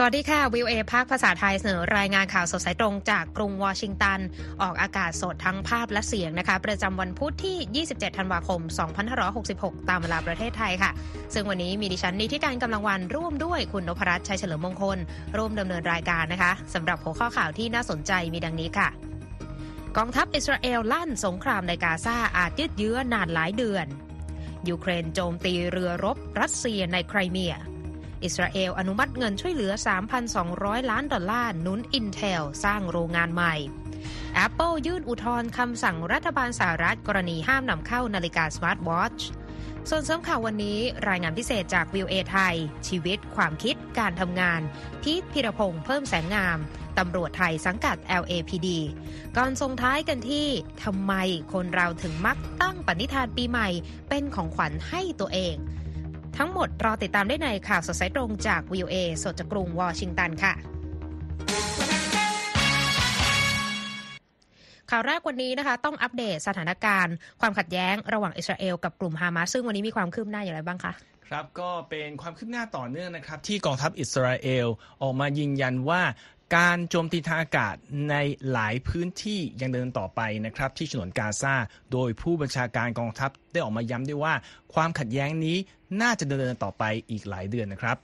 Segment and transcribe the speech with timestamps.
[0.00, 4.20] สวัสดีค่ะ วิวเอภาคภาษาไทยเสนอรายงานข่าวสดสายตรงจากกรุงวอชิงตัน
[4.62, 8.60] ออกอากาศสดทั้งภาพและเสียงนะคะ ประจำวันพุธที่ 27 ธันวาคม
[9.24, 10.90] 2566 ตามเวลาประเทศไทยค่ะ
[11.34, 14.98] ซึ่งวันนี้มีดิฉันนิติการกำลังวันร่วมด้วยคุณนพรัตน์ชัยเฉลิมมงคล
[15.36, 18.88] ร่วมดำเนินรายการนะคะสำหรับหัวข้อข่าวที่น่าสนใจมีดังนี้ค่ะ
[19.96, 23.86] กองทัพอิสราเอลลั่นสงครามในกาซาอาจยืดเยื้อนานหลายเดือน
[24.68, 27.54] ยูเครนโจมตีเรือรบรัสเซียในไครเมีย
[28.24, 29.72] อิสราเอลอนุมัติเงินช่วยเหลือ
[30.30, 33.54] 3,200 ล้านดอลลาร์หนุน Intel สร้างโรงงานใหม่
[34.44, 39.18] Apple ยื่นอุทธรณ์คำสั่งรัฐบาลสหรัฐกรณีห้ามนำเข้านาฬิกาสมาร์ทวอช
[39.88, 42.56] ส่วนเสริมข่าววันนี้รายงานพิเศษจากวีโอเอไทย
[42.88, 44.60] ชีวิต ความคิด การทำงาน
[45.02, 46.58] พีทพิรพงษ์เพิ่มแสงงาม
[46.98, 48.68] ตำรวจไทยสังกัด LAPD
[49.36, 50.46] ก่อนส่งท้ายกันที่
[50.84, 51.12] ทำไม
[51.52, 53.68] คนเราถึงมักตั้งปณิธานปีใหม่
[54.08, 55.54] เป็นของขวัญให้ตัวเอง
[56.38, 60.54] ทั้งหมดรอติดตามได้ในข่าวสดสายตรงจาก VOA สดจากกรุงวอชิงตันค่ะ
[64.90, 70.92] ข่าวแรกวันนี้นะคะต้องอัปเดตสถานการณ์ ความขัดแย้งระหว่างอิสราเอลกับกลุ่มฮามาสซึ่งวันนี้มีความคืบหน้าอย่างไรบ้างคะ
[71.28, 74.66] ครับก็เป็นความคืบหน้าต่อเนื่องนะครับที่กองทัพอิสราเอล
[75.02, 76.02] ออกมายืนยันว่า
[76.56, 77.74] การโจมตีทางอากาศ
[78.10, 78.14] ใน
[78.50, 81.54] หลายพื้นที่ยังเดินต่อไปนะครับที่ฉนวนกาซา
[81.92, 84.34] โดยผู้บัญชาการกองทัพได้ออกมาย้ำด้วยว่า
[84.74, 85.56] ความขัดแย้งนี้
[86.02, 87.96] น่าจะเดินต่อไปอีกหลายเดือนนะครับ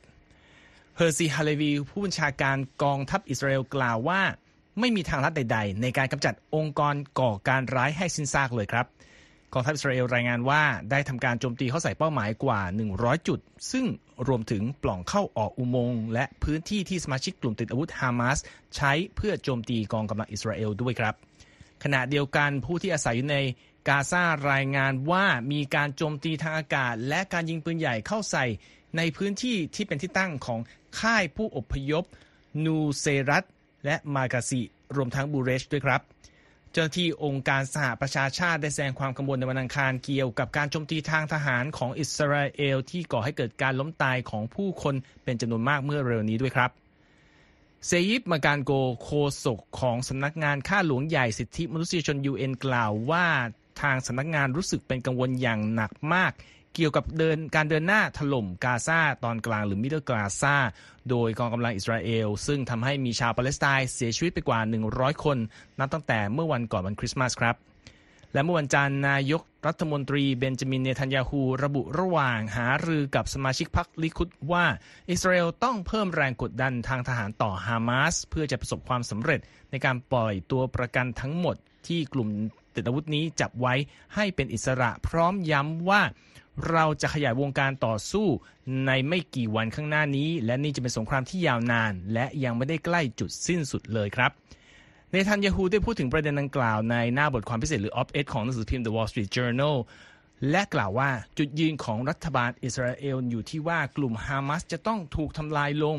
[0.97, 4.23] เฮอร์ซีฮาเลวีผู้บัญชาการกองทัพอิสราเอลกล่าวว่า
[4.81, 8.87] ไม่มีทางลัดใด ๆ ในการกำจัดองค์กรก่อการร้ายให้สิ้นซากเลยครับ
[9.53, 12.61] กองทัพอิสราเอลรายงานว่าได้ทำการโจมตีเข้าใส่เป้าหมายกว่า
[12.95, 13.39] 100 จุด
[13.73, 13.87] ซึ่ง
[14.29, 18.39] รวมถึงปล่องเข้าออกอุโมงค์และพื้นที่ที่สมาชิกกลุ่มติดอาวุธฮามาส
[18.77, 21.15] ใช้เพื่อโจมตีกองกำลังอิสราเอลด้วยครับ
[21.85, 23.39] ขณะเดียวกันผู้ที่อาศัยอยู่ใน
[23.89, 28.45] กาซารายงานว่ามีการโจมตีทางอากาศ และการยิงปืนใหญ่เข้าใส่
[28.97, 30.61] ในพื้นที่ที่เป็นที่ตั้งของ
[31.00, 32.05] ค่ายผู้อพยพ
[32.65, 33.44] นูเซรัต
[33.84, 34.61] และมากาซิ
[34.97, 36.00] รวมทั้งบูเรชด้วยครับ
[36.73, 44.94] เจ้าหน้าที่องค์การสหประชาชาติได้แสดงความกังวลในวันอังคารเกี่ยวกับการโจมตีทางทหารของอิสราเอล ที่ก่อให้เกิดการล้มตายของผู้คน
[45.25, 46.71] เป็นจำนวนมากเมื่อเร็วนี้ด้วยครับ
[47.87, 49.10] เซอิฟ มากังโกโฆ
[49.44, 53.27] ษกของสำนักงานข้าหลวงใหญ่สิทธิมนุษยชน UN กล่าวว่า
[53.83, 56.33] ทางสำนักงานรู้สึกเป็นกังวลอย่างหนักมาก
[56.75, 60.56] เกี่ยวกับเดินการเดินหน้าถล่มกาซาตอนกลางหรือ middle Gaza
[61.11, 64.61] โดยกองกำลังอิสราเอล ซึ่งทำให้มีชาวปาเลสไตน์เสียชีวิตไปกว่า
[64.93, 65.39] 100 คน
[65.79, 67.57] นับตั้งแต่เมื่อวันก่อนวันคริสต์มาสครับ
[68.33, 74.65] และเมื่อวันจันทร์นายกรัฐมนตรีเบนจามินเนทันยาฮูระบุระหว่างหารือกับสมาชิกพรรคลิคุดว่า
[75.11, 81.56] อิสราเอลต้องเพิ่มแรงกดดันทางทหารต่อฮามาส เพื่อจะประสบความสำเร็จในการปล่อยตัวประกันทั้งหมด
[81.89, 82.28] ที่กลุ่ม
[82.75, 83.75] ติดอาวุธนี้จับไว้
[84.15, 86.03] ให้เป็นอิสระ พร้อมย้ำว่า
[86.71, 88.27] เราจะขยายวงการต่อสู้
[88.87, 94.31] ในไม่กี่วันข้างหน้านี้ และนี่จะเป็นสงครามที่ยาวนาน และยังไม่ได้ใกล้จุดสิ้นสุดเลยครับ
[95.11, 99.77] เนทันยาฮูได้พูดถึงประเด็นดังกล่าวในหน้าบทความพิเศษหรือ op-ed ของหนังสือพิมพ์ The Wall Street Journal
[100.50, 105.99] และกล่าวว่าจุดยืนของรัฐบาลอิสราเอลอยู่ที่ว่ากลุ่มฮามาสจะต้องถูกทำลายลง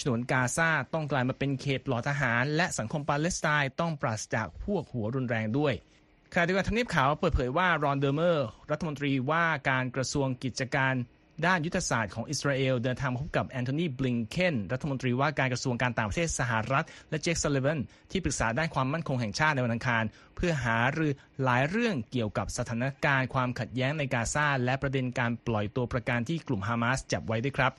[0.00, 5.74] ฉนวนกาซาต้องกลายมาเป็นเขตปลอดทหาร และสังคมปาเลสไตน์ต้องปราศจากพวกหัวรุนแรงด้วย
[6.32, 10.94] ขณะเดียวกันทำเนียบขาวเปิดเผยว่ารอนเดอร์เมอร์ รัฐมนตรีว่าการกระทรวงกิจการ
[11.46, 17.78] ด้านยุทธศาสตร์ของอิสราเอลเดินทางมาพบกับแอนโทนีบลิงเคนรัฐมนตรีว่าการกระทรวงการต่างประเทศสหรัฐ และเจคซัลเลวัน
[18.10, 20.04] ที่ปรึกษาด้านความมั่นคงแห่งชาติในวันอังคาร
[20.36, 27.72] เพื่อหารือหลายเรื่องเกี่ยวกับสถานการณ์ความขัดแย้งในกาซาและประเด็นการปล่อยตัวประกันที่กลุ่มฮามาสจับไว้ด้วยครับ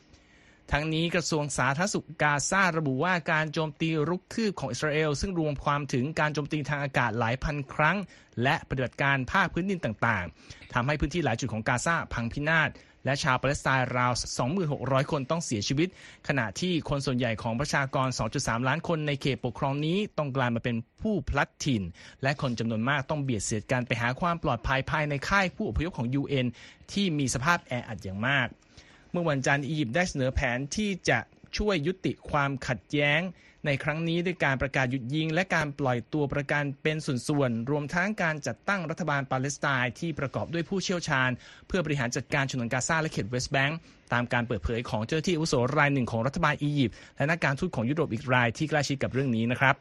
[0.72, 7.98] ทั้งนี้กระทรวงสาธารณสุขกาซาระบุว่าการโจมตีรุกคืบของอิสราเอล ซึ่งรวมความถึงการโจมตีทางอากาศหลายพันครั้ง
[8.44, 12.72] และปฏิบัติการภาคพื้นดินต่างๆทำให้พื้นที่หลายจุดของกาซาพังพินาศ
[13.06, 14.14] และชาวปาเลสไตน์ราว
[14.62, 15.88] 2,600 คนต้องเสียชีวิต
[16.28, 21.84] ขณะที่คนส่วนใหญ่ของประชากร 2.3 ล้านคนในเขตปกครองนี้ต้องกลายมาเป็นผู้พลัดถิ่น
[22.24, 26.46] และคนจำนวนมากต้องเบียดเสียดกันไปหาความปลอดภัยภายในค่ายผู้อพยพของ UN
[26.92, 28.48] ที่มีสภาพแออัดอย่างมาก
[29.18, 31.20] มื่อวันจันทร์อียิปต์ได้เสนอแผนที่จะ
[31.58, 33.22] ช่วยยุติความขัดแย้ง
[33.66, 41.30] ในครั้งนี้ด้วยการประกาศหยุดยิง และการปล่อยตัวประกันเป็นส่วนๆ รวมทั้งการจัดตั้งรัฐบาลปาเลสไตน์ที่ประกอบด้วยผู้เชี่ยวชาญ
[41.68, 43.78] เพื่อบริหารจัดการฉนวนกาซาและเขตเวสต์แบงก์
[44.14, 49.76] ตามการเปิดเผยของเจ้าหน้าที่อุโสรายหนึ่งของรัฐบาลอียิปต์และนักการทูตของยุโรปอีกรายที่ใกล้ชิดกับเรื่องนี้นะครับ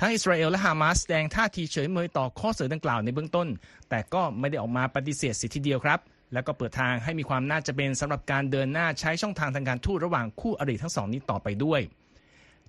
[0.00, 3.48] ทั้งอิสราเอลและฮามาสแสดงท่าทีเฉยเมยต่อข้อเสนอดังกล่าวในเบื้องต้น
[3.88, 5.98] แต่ก็ไม่ได้ออกมาปฏิเสธสิทธิเดียวครับ
[6.32, 11.80] แล้วก็เปิดทางให้มีความน่าจะเป็นสำหรับการเดินหน้าใช้ช่องทางทางการทูตระหว่างคู่อริทั้งสองนี้ต่อไปด้วย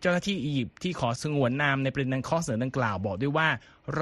[0.02, 3.50] เจ้าหน้าที่อียิปต์ที่ขอสงวนนามในประเด็นข้อเสนอดังกล่าวบอกด้วยว่า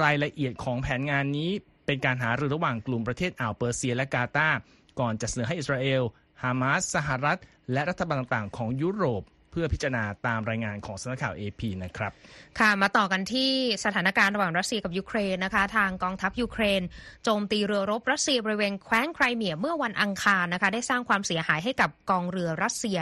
[0.00, 1.50] รายละเอียดของแผนงานนี้
[1.86, 4.58] เป็นการหารือระหว่างกลุ่มประเทศอ่าวเปอร์เซียและกาตาร์
[5.00, 6.02] ก่อนจะเสนอให้อิสราเอล
[6.42, 7.38] ฮามาสสหรัฐ
[7.72, 9.22] และรัฐบาลต่างๆของยุโรป
[9.56, 12.12] เพื่อพิจารณาตามรายงานของสำนักข่าว AP นะครับ
[12.58, 13.50] ค่ะ มาต่อกันที่
[13.84, 16.82] สถานการณ์ระหว่างรัสเซียกับยูเครนนะคะ ทางกองทัพยูเครน
[17.24, 22.98] โจมตีเรือรบรัสเซียบริเวณแคว้นไครเมียเมื่อวันอังคารนะคะ ได้สร้างความเสียหายให้กับกองเรือรัสเซีย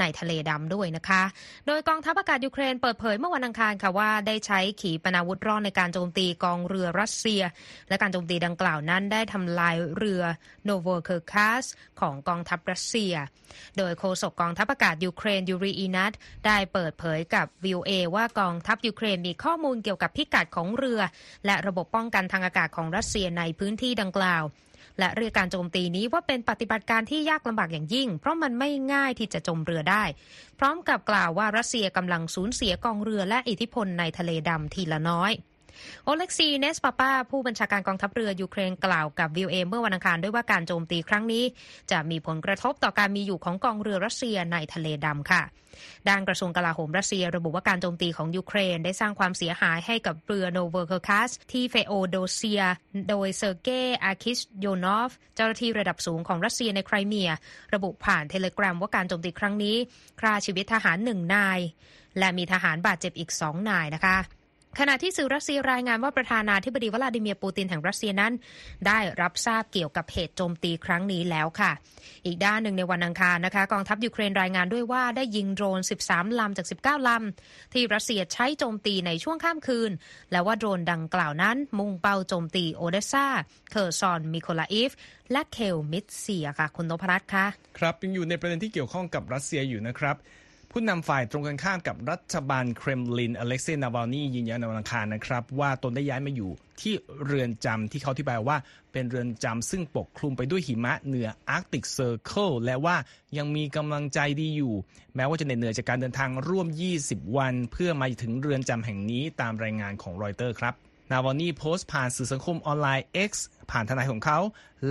[0.00, 1.22] ในทะเลดำด้วยนะคะ
[1.66, 7.42] โดยกองทัพอากาศยูเครนเปิดเผยเมื่อวันอังคารค่ะว่าได้ใช้ขีปนาวุธร่อนในการโจมตีกองเรือรัสเซีย
[7.88, 10.22] และการโจมตีดังกล่าวนั้น ได้ทำลายเรือ
[10.64, 11.64] โนโวเคอร์คัส
[12.00, 13.14] ของกองทัพรัสเซีย
[13.78, 16.10] โดยโฆษกกองทัพอากาศยูเครนยูรีอีนัท
[16.46, 21.00] ได้เปิดเผยกับ VOA ว่ากองทัพยูเครนมีข้อมูลเกี่ยวกับพิกัดของเรือ
[21.46, 24.44] และระบบป้องกันทางอากาศของรัสเซียในพื้นที่ดังกล่าว
[24.98, 30.04] และเรียกการโจมตีนี้ว่าเป็นปฏิบัติการที่ยากลำบากอย่างยิ่ง เพราะมันไม่ง่ายที่จะจมเรือได้
[30.58, 35.32] พร้อมกับกล่าวว่ารัสเซียกำลังสูญเสียกองเรือและอิทธิพลในทะเลดำทีละน้อย
[36.04, 41.44] โอเล็กซีเนสปาปาผู้บัญชาการกองทัพเรือยูเครนกล่าวกับ VOA เมื่อวันอังคารด้วยว่าการโจมตีครั้งนี้
[41.90, 45.42] จะมีผลกระทบต่อการมีอยู่ของกองเรือรัสเซียในทะเลดำค่ะ
[46.08, 52.62] ด้านกระทรวงกลาโหมรัสเซียระบุว่าการโจมตีของยูเครนได้สร้างความเสียหายให้กับเรือโนเวอร์เคอร์คัสที่เฟโอโดเซีย
[53.08, 57.30] โดยเซอร์เกย์อาคิชโยนอฟ เจ้าหน้าที่ระดับสูงของรัสเซียในไครเมีย
[57.74, 59.76] ระบุผ่านเทเลกราฟว่าการโจมตีครั้งนี้
[60.20, 61.60] ฆ่าชีวิตทหารหนึ่งนาย
[62.18, 64.16] และมีทหารบาดเจ็บอีกสองนายนะคะ
[64.78, 68.32] ขณะที่สื่อรัสเซียรายงานว่าประธานาธิบดีวลาดิเมียร์ปูตินแห่งรัสเซียนั้น
[68.86, 71.72] ได้รับทราบเกี่ยวกับเหตุโจมตีครั้งนี้แล้วค่ะ
[72.26, 79.90] อีกด้านหนึ่งในวันอังคารนะคะกองทัพยูเครนรายงานด้วยว่าได้ยิงโดรน 13 ลำจาก 19 ลำ ที่รัสเซียใช้โจมตีในช่วงข้ามคืน
[80.32, 83.26] และว่าโดรนดังกล่าวนั้น มุ่งเป้าโจมตีโอเดสซา
[83.70, 84.90] เคอร์ซอนมิโคลาอิฟ
[85.32, 87.46] และเคลมิดเซียค่ะคุณนพรัตน์คะ
[87.78, 90.16] ครับยังอยู่ในประเด็นที่เกี่ยวข้องกับรัสเซียอยู่นะครับ
[90.80, 96.94] ผู้นำฝ่ายตรงกันข้ามกับรัฐบาลเครมลินอเล็กเซย์นาวานียืนยันในวันอังคารนะครับ ว่าตนได้ย้ายมาอยู่ที่
[97.24, 98.56] เรือนจำที่เขาที่แปลว่า
[98.92, 102.96] เป็นเรือนจำซึ่งปกคลุมไปด้วยหิมะเหนือ Arctic Circle และว่า
[103.38, 104.74] ยังมีกำลังใจดีอยู่
[105.16, 106.68] แม้ว่าจะเหนื่อยจากการเดินทางร่วม
[107.02, 110.74] 20 วัน เพื่อมาถึงเรือนจำแห่งนี้ตามรายงานของรอยเตอร์ครับ
[111.12, 113.30] นาวานีโพสต์ผ่านสื่อสังคมออนไลน์ X
[113.70, 114.38] ผ่านทนายของเขา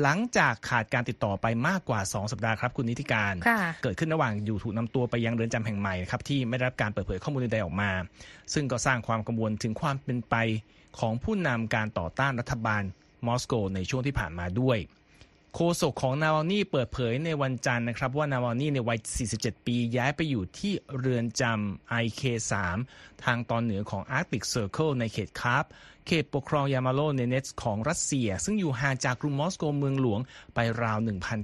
[0.02, 7.92] หลังจากขาดการติดต่อไปมากกว่า 2 สัปดาห์ครับคุณนิติการค่ะเกิดขึ้นระหว่างอยู่ถูกนำตัวไปยังเรือนจำแห่งใหม่ครับที่ไม่ได้รับการเปิดเผยข้อมูลใดๆออกมา
[8.54, 10.36] ซึ่งก็สร้างความกังวลถึงความเป็นไป
[11.00, 12.84] ของผู้นำการต่อต้านรัฐบาล
[13.28, 14.78] มอสโกในช่วงที่ผ่านมาด้วย
[15.60, 19.00] โฆษกของนาวานี่เปิดเผยในวันจันทร์นะครับ ว่านาวานี่ในวัย
[19.34, 22.54] 47 ปี ย้ายไปอยู่ที่เรือนจำ IK3
[23.24, 25.66] ทางตอนเหนือของ Arctic Circle ในเขตคาร์ป
[26.08, 30.20] เขตปกครองยามาโลเนเนตส์ของรัสเซีย ซึ่งอยู่ห่างจากกรุงมอสโกเมืองหลวง
[30.56, 30.98] ไปราว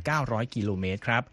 [0.03, 1.23] 1,900 กิโลเมตรครับ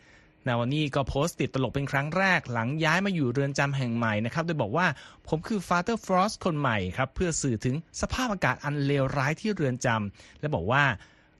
[0.46, 4.86] นาวานี่ก็โพสต์ติดตลกเป็นครั้งแรกหลังย้ายมาอยู่เรือนจำแห่งใหม่นะครับ โดยบอกว่า
[5.28, 10.84] ผมคือฟาเ t อร์ฟรอสคนใหม่ครับ เพื่อสื่อถึงสภาพอากาศอันเลวร้ายที่เรือนจำและบอกว่า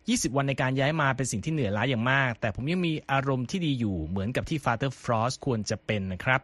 [0.09, 6.41] 20 วันในการย้ายมาเป็นสิ่งที่เหนื่อยล้าอย่างมาก แต่ผมยังมีอารมณ์ที่ดีอยู่เหมือนกับที่ Father Frost ควรจะเป็นนะครับ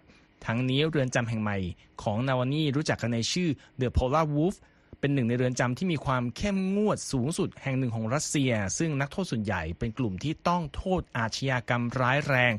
[0.46, 1.58] ทั้งนี้เรือนจำแห่งใหม่
[2.02, 3.48] ของนาวานีรู้จักกันในชื่อ
[3.80, 4.56] The Polar Wolf
[5.00, 12.52] เป็นหนึ่งในเรือนจำที่มีความเข้มงวดสูงสุดแห่งหนึ่งของรัสเซีย ซึ่งนักโทษส่วนใหญ่เป็นกลุ่มที่ต้องโทษอาชญากรรมร้ายแรง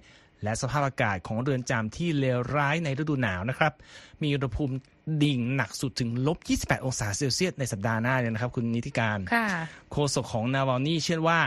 [0.44, 3.74] และสภาพอากาศของเรือนจำที่เลวร้ายในฤดูหนาวนะครับ
[4.22, 4.76] มีอุณหภูมิ
[5.24, 9.48] ดิ่งหนักสุดถึงลบ 28 องศาเซลเซียสในสัปดาห์หน้าเลยนะครับ คุณนิติการค่ะ
[9.92, 11.40] โฆษกของนาวานี่เชื่อว่า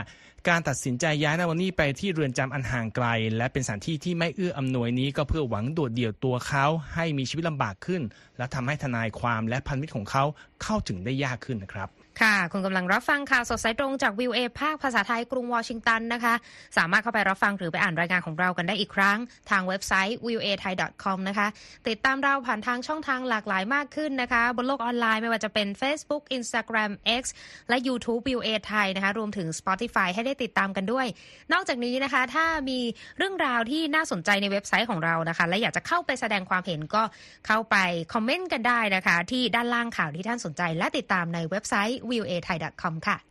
[0.49, 6.65] การตัดสินใจย้ายนาวานี่ไปที่เรือนจำอันห่างไกล และเป็นสถานที่ที่ไม่เอื้ออำนวยนี้ก็เพื่อหวังโดดเดี่ยวตัวเขา
[6.95, 8.01] ให้มีชีวิตลำบากขึ้น
[8.37, 10.23] และทำให้ทนายความและพันธมิตรของเขา
[10.63, 11.89] เข้าถึงได้ยากขึ้นนะครับ
[12.19, 16.33] ค่ะ คุณกำลังรับฟังข่าวสดสายตรงจากวิวเอภาคภาษาไทยกรุงวอชิงตันนะคะ
[16.77, 19.17] สามารถเข้าไปรับฟังหรือไปอ่านรายงานของเรากันได้อีกครั้ง
[19.49, 21.47] ทางเว็บไซต์ v i w a thai com นะคะ
[21.87, 26.91] ติดตามเราผ่านทางช่องทางหลากหลายมากขึ้นนะคะ บนโลกออนไลน์ไม่ว่าจะเป็น Facebook Instagram
[27.21, 27.23] X
[27.69, 31.07] และ YouTube v i w a Thai นะคะ รวมถึง Spotify ให้ได้ติดตามกันด้วย
[31.53, 32.79] นอกจากนี้นะคะ ถ้ามี
[33.17, 37.03] เรื่องราวที่น่าสนใจในเว็บไซต์ของเรานะคะ และอยากจะเข้าไปแสดงความเห็นก็
[37.47, 37.77] เข้าไป
[38.13, 43.30] คอมเมนต์กันได้นะคะ ที่ด้านล่างข่าวที่ท่านสนใจ และติดตามในเว็บไซต์ www.thai.com ค่ะ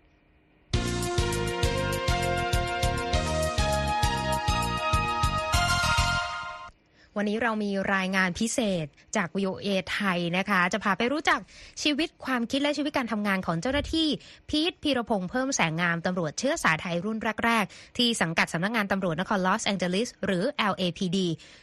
[7.16, 8.86] วันนี้เรามีรายงานพิเศษ
[9.16, 11.40] จาก VOA ไทยนะคะ จะพาไปรู้จัก
[11.82, 14.08] ชีวิตความคิดและชีวิตการทำงานของเจ้าหน้าที่
[14.50, 21.18] พีทพีรพงษ์เพิ่มแสงงามตำรวจเชื้อสายไทยรุ่นแรก ๆ ที่สังกัดสำนักงานตำรวจนครลอสแองเจลิสหรือ LAPD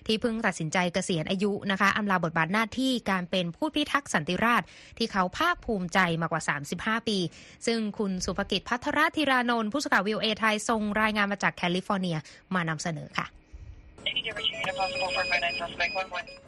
[0.08, 6.42] ที่เพิ่งตัดสินใจเกษียณอายุนะคะอำลาบทบาทหน้าที่การเป็นผู้พิทักษ์สันติราษฎร์ที่เขาภาคภูมิใจมากว่า
[6.76, 7.18] 35 ปี
[7.68, 12.18] ซึ่งคุณสุภกิจพัทรธีรานนท์ผู้สื่อข่าว VOA ไทยส่งรายงานมาจากแคลิฟอร์เนีย
[12.54, 13.28] มานำเสนอค่ะ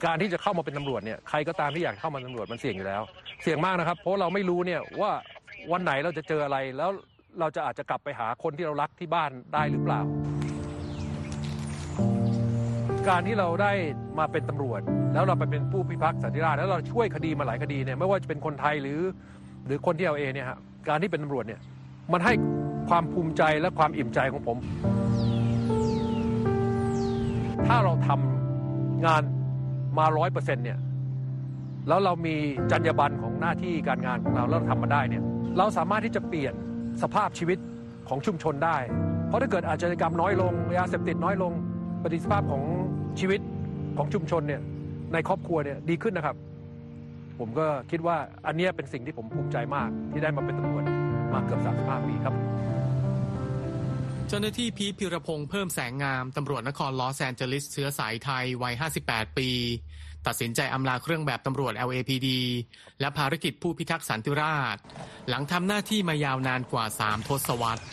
[0.05, 3.01] การที่จะเข้ามาเป็นตำรวจเนี่ยใครก็ตามที่อยากเข้ามาตำรวจมันเสี่ยงอยู่แล้ว
[3.43, 5.11] เสี่ยงมากนะครับ เพราะเราไม่รู้เนี่ยว่า
[5.71, 6.89] วันไหนเราจะเจออะไรแล้ว
[7.39, 10.01] เราจะอาจจะกลับไปหาคนที่เรารักที่บ้านได้หรือเปล่า
[13.09, 13.71] การที่เราได้
[14.19, 14.81] มาเป็นตำรวจ
[15.13, 18.99] แล้วเราไปเป็นผู้พิทักษ์สันติราษฎร์แล้วเราช่วยคดีมาหลายคดีเนี่ยไม่ว่าจะเป็นคนไทยหรือ
[19.65, 20.57] หรือคนที่เอเอเนี่ยฮะ
[20.89, 21.59] การที่เป็นตำรวจเนี่ย
[22.13, 22.33] มันให้
[22.89, 24.57] ความภูมิใจและความอิ่มใจของผม
[27.67, 29.23] ถ้าเราทำงาน
[29.97, 30.79] มาร้อยเปอร์เซ็นต์เนี่ย
[31.87, 32.35] แล้วเรามี
[32.71, 35.23] จรรยาบรรณของหน้าที่การงานของเราแล้วเราทำมาได้เนี่ย
[35.57, 36.53] เราสามารถที่จะเปลี่ยน
[37.03, 37.57] สภาพชีวิต
[38.09, 38.77] ของชุมชนได้
[39.27, 41.53] เพราะถ้าเกิดอาชญากรรมน้อยลงยาเสพติดน้อยลง
[42.01, 42.63] ประสิทธิภาพของ
[43.19, 43.39] ชีวิต
[43.97, 44.61] ของชุมชนเนี่ย
[45.13, 46.35] ในครอบครัวเนี่ยดีขึ้นนะครับ
[47.39, 50.83] ผมก็คิดว่าอันนี้เป็นสิ่งที่ผมภูมิใจมากที่ได้มาเป็นตำรวจ
[51.33, 52.35] มาเกือบ35ปีครับ
[54.31, 58.73] เจ้าหน้าที่พีทพิรพงษ์เพิ่มแสงงามตำรวจนครลอสแอนเจลิสเชื้อสายไทยวัย
[59.05, 59.49] 58 ปี
[60.27, 62.27] ตัดสินใจอำลาเครื่องแบบตำรวจ LAPD
[62.99, 64.81] และภารกิจผู้พิทักษ์สันติราษฎร์
[65.29, 67.83] หลังทำหน้าที่มายาวนานกว่า 3 ทศวรรษ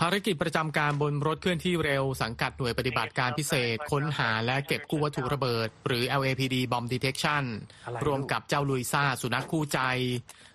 [0.00, 7.44] ภารกิจประจำการบนรถเคลื่อนที่เร็วสังกัดหน่วยปฏิบัติการพิเศษ ค้นหาและเก็บกู้วัตถุระเบิด หรือ LAPD Bomb Detection
[7.86, 9.80] อะไรรวมกับเจ้าลุยซ่าสุนัขคู่ใจ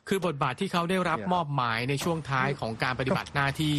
[0.08, 3.78] คือบทบาทที่เขาได้รับมอบหมายในช่วงท้ายของการปฏิบัติหน้าที่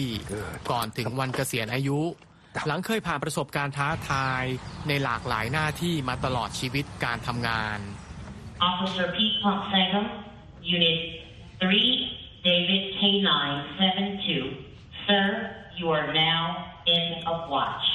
[0.71, 2.01] ก่อนถึงวันเกษียณอายุ
[2.67, 4.45] หลังเคยผ่านประสบการณ์ท้าทาย
[4.89, 7.79] ในหลากหลายหน้าที่มาตลอดชีวิตการทำงาน
[8.69, 10.01] Officer Pete Fonseca,
[10.77, 10.99] Unit
[11.61, 14.29] 3, David K972.
[15.07, 15.27] Sir,
[15.79, 16.41] you are now
[16.95, 17.87] in a watch.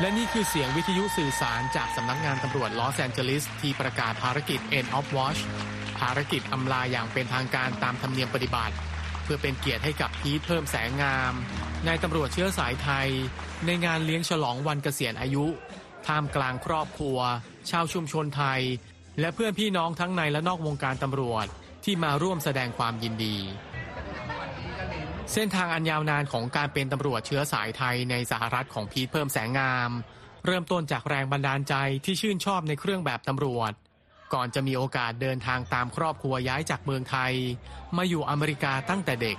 [0.00, 5.40] และนี่คือเสียงวิทยุสื่อสารจากสำนักงานตำรวจลอสแอนเจลิสที่ประกาศภารกิจ End of Watch
[5.98, 8.74] ภารกิจอำลาอย่างเป็นทางการตามธรรมเนียมปฏิบัติ
[9.22, 11.32] เพื่อเป็นเกียรติให้กับพีทเพิ่มแสงงาม
[11.86, 13.08] นายตำรวจเชื้อสายไทย
[13.66, 15.46] ในงานเลี้ยงฉลองวันเกษียณอายุ
[16.06, 17.18] ท่ามกลางครอบครัว
[17.70, 18.60] ชาวชุมชนไทย
[19.20, 21.46] และเพื่อนพี่น้องทั้งในและนอกวงการตำรวจ
[21.84, 23.36] ที่มาร่วมแสดงความยินดี
[25.32, 29.90] เส้นทางอันยาวนานของการเป็นตำรวจเชื้อสายไทยในสหรัฐของพีทเพิ่มแสงงาม
[30.46, 31.74] เริ่มต้นจากแรงบันดาลใจ
[32.04, 33.72] ที่ชื่นชอบในเครื่องแบบตำรวจ
[34.34, 37.32] ก่อนจะมีโอกาสเดินทางตามครอบครัวย้ายจากเมืองไทย
[37.96, 39.36] มาอยู่อเมริกาตั้งแต่เด็ก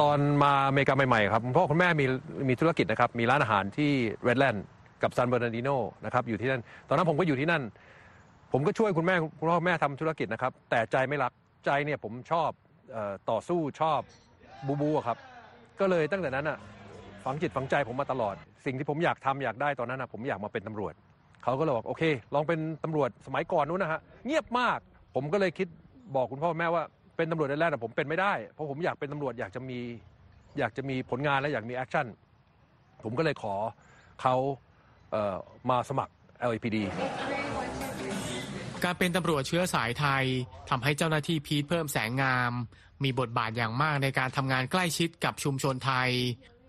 [0.00, 2.06] ตอนมาอเมริกาใหม่ๆครับคุณพ่อคุณแม่มี
[2.48, 3.90] มีธุรกิจนะครับ มีร้านอาหารที่
[4.24, 4.64] เรดแลนด์
[5.02, 5.70] กับซันเบอร์นาร์ดิโน
[6.04, 7.62] นะครับอยู่ที่นั่น ตอนนั้นผมก็อยู่ที่นั่น
[8.52, 11.32] ผมก็ช่วยคุณแม่คุณพ่อแม่ทำธุรกิจนะครับ แต่ใจไม่รัก
[11.66, 12.50] ใจเนี่ยผมชอบ
[12.96, 14.00] ออต่อสู้ชอบ
[14.66, 15.18] บู๊บู๊ครับ
[15.80, 16.58] ก็เลยตั้งแต่นั้นอะ
[17.24, 18.34] ฝังจิตฝังใจผมมาตลอด
[18.66, 20.94] สิ่งที่ผมอยากทำอยากได้ตอนนั้นอะผมอยากมาเป็นตำรวจ
[21.44, 22.02] เขาก็เลยบอกโอเค
[22.34, 24.78] ลองเป็นตำรวจสมัยก่อนนู้นนะฮะเงียบมาก
[25.14, 25.68] ผมก็เลยคิด
[26.16, 26.84] บอกคุณพ่อคุณแม่ว่า
[27.16, 29.78] เป็นตำรวจแรกๆแต่ผมเป็นไม่ได้เพราะผมอยากเป็นตำรวจอยากจะมี
[30.58, 32.06] อยากจะมีผลงานและอยากมี action
[33.04, 33.54] ผมก็เลยขอ
[34.22, 34.34] เขา
[35.10, 35.36] เอ่อ
[35.70, 36.12] มาสมัคร
[36.48, 36.76] LAPD
[38.84, 40.24] การเป็นตำรวจเชื้อสายไทย
[40.70, 42.52] ทำให้เจ้าหน้าที่พีทเพิ่มแสงงาม
[43.04, 46.10] มีบทบาทอย่างมากในการทำงานใกล้ชิดกับชุมชนไทย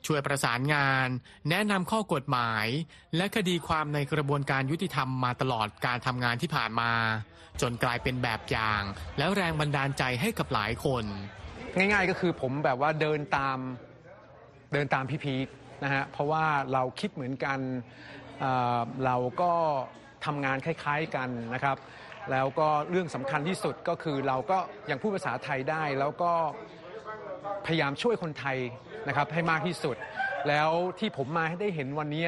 [0.07, 1.07] ช่วยประสานงาน
[1.50, 2.65] แนะนำข้อกฎหมาย
[3.15, 6.91] และคดีความในกระบวนการยุติธรรมมาตลอดการทำงานที่ผ่านมา
[7.62, 8.81] จนกลายเป็นแบบอย่าง
[9.17, 11.05] และแรงบันดาลใจให้กับหลายคน
[11.77, 13.57] ง่าย ๆ ก็คือผมแบบว่าเดินตาม
[14.74, 15.48] เดินตามพี่พีท
[15.83, 17.60] นะฮะเพราะว่าเราคิดเหมือนกัน
[18.39, 19.51] เเราก็
[20.25, 21.77] ทำงานคล้าย ๆกันนะครับ
[22.31, 24.57] แล้วก็เรื่องสำคัญที่สุดก็คือเราก็
[24.89, 26.33] ยังพูดภาษาไทยได้แล้วก็
[27.65, 28.57] พยายามช่วยคนไทย
[29.07, 29.95] นะครับให้มากที่สุด
[30.47, 30.69] แล้ว
[31.00, 32.25] ที่ผมมาให้ได้เห็นวันนี้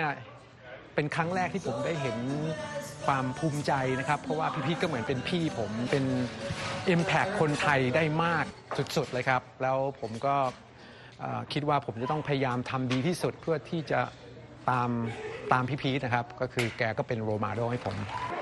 [0.96, 2.18] เป็นครั้งแรกที่ผมได้เห็น
[3.06, 6.06] ความภูมิใจนะครับ เพราะว่าพี่พีทก็เหมือนเป็นพี่ผมเป็น
[6.94, 8.46] Impact คนไทยได้มาก
[8.98, 10.36] สุดๆเลยครับ แล้วผมก็
[11.54, 14.00] คิดว่าผมจะต้องพยายามทำดีที่สุดเพื่อที่จะ
[14.70, 14.90] ตาม
[15.54, 17.96] ตามพี่พีทนะครับ ก็คือแกก็เป็น role model ให้ผม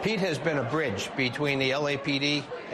[0.04, 2.28] Pete has been a bridge between the LAPD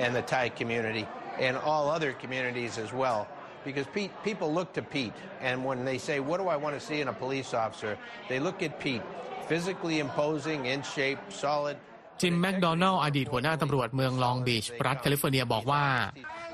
[0.04, 1.06] and the Thai community
[1.48, 3.20] and all other communities as well.
[3.68, 6.82] Because Pete, people look to Pete, and when they say, What do I want to
[6.88, 7.98] see in a police officer?
[8.30, 9.04] they look at Pete.
[9.48, 11.78] Physically imposing, in shape, solid.
[12.22, 15.86] จิมแมคโดนัลล์อดีตหัวหน้าตำรวจเมืองลองบีช รัฐแคลิฟอร์เนียบอกว่า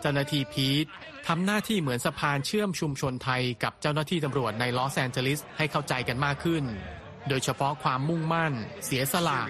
[0.01, 0.85] เจ้าหน้าที่พีท
[1.27, 6.63] ทำหน้าที่เหมือนสะพานเชื่อมชุมชนไทยกับเจ้าหน้าที่ตำรวจในลอสแอนเจลิสให้เข้าใจกันมากขึ้น
[7.29, 8.53] โดยเฉพาะความมุ่งมั่น
[8.85, 9.41] เสียสละ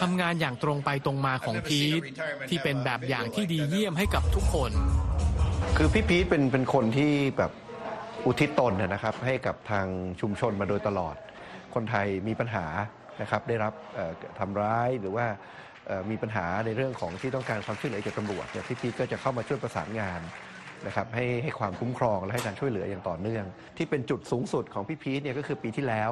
[0.00, 2.00] ทำงานอย่างตรงไปตรงมาของพีท
[2.48, 4.72] ที่เป็นแบบอย่างที่ดีเยี่ยมให้กับทุกคน
[5.82, 7.52] คือพี่พีทเป็นเป็นคนที่แบบ
[8.26, 9.86] อุทิศตนนะครับ ให้กับทาง
[10.20, 11.16] ชุมชนมาโดยตลอด
[11.74, 12.66] คนไทยมีปัญหา
[13.22, 13.74] นะครับได้รับ
[14.38, 15.26] ทำร้ายหรือว่า
[16.10, 20.20] มีปัญหาในเรื่องของที่ต้องการความช่วยเหลือจากตำรวจเนี่ยพี่พีทก็จะเข้ามาช่วยประสานงาน
[20.86, 23.44] นะครับให้ให้ความคุ้มครองและให้การช่วยเหลืออย่างต่อเนื่อง
[23.76, 26.10] ที่เป็นจุดสูงสุดของพี่พีทเนี่ยก็คือปีที่แล้ว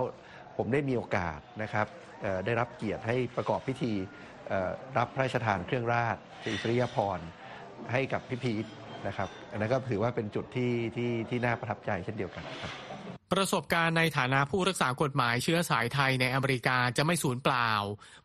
[0.56, 1.86] ผมได้มีโอกาสนะครับ
[2.46, 3.92] ได้รับเกียรติให้ประกอบพิธี
[4.98, 6.16] รับพระราชทานเครื่องราช
[6.52, 7.26] อิสริยาภรณ์
[7.92, 8.66] ให้กับพี่พีท
[9.06, 12.72] นะครับอันนั้นก็ถือว่าเป็นจุดที่ที่ที่น่าประทับใจเช่นเดียวกันครับ
[13.32, 17.70] ประสบการณ์ในฐานะผู้รักษากฎหมายเชื้อสายไทยในอเมริกาจะไม่สูญเปล่า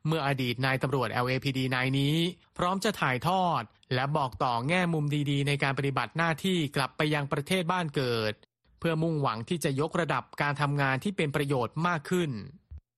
[0.08, 2.16] เมื่ออดีตนายตำรวจ LAPD นายนี้
[2.58, 3.64] พร้อมจะถ่ายทอด
[3.94, 8.34] และบอกต่อแง่มุมดีๆ ในการปฏิบัติหน้าที่กลับไปยังประเทศบ้านเกิด
[8.80, 12.30] เพื่อมุ่งหวังที่จะยกระดับการทำงานที่เป็นประโยชน์มากขึ้น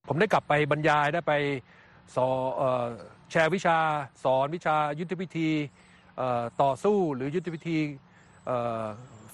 [0.08, 1.32] ผมได้กลับไปบรรยายได้ไป
[2.14, 2.86] สอเอ่อ
[3.30, 3.78] แชร์วิชา
[4.24, 5.85] สอนวิชายุทธวิธีเอ่อ
[6.62, 7.78] ต่อสู้หรือยุทธวิธี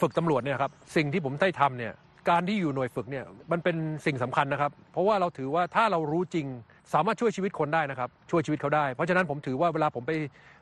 [0.00, 1.92] ฝึกตำรวจเนี่ยครับสิ่งที่ผมได้ทำเนี่ย
[2.30, 6.46] การที่อยู่หน่วยฝึกเนี่ยมันเป็นสิ่งสำคัญนะครับ เพราะว่าเราถือว่าถ้าเรารู้จริง
[6.92, 10.12] สามารถช่วยชีวิตคนได้นะครับ ช่วยชีวิตเขาได้ เพราะฉะนั้นผมถือว่าเวลาผมไป